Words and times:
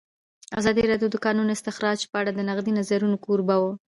ازادي 0.59 0.83
راډیو 0.91 1.09
د 1.11 1.13
د 1.19 1.23
کانونو 1.25 1.51
استخراج 1.55 1.99
په 2.11 2.15
اړه 2.21 2.31
د 2.33 2.39
نقدي 2.49 2.71
نظرونو 2.79 3.17
کوربه 3.25 3.55
وه. 3.61 3.71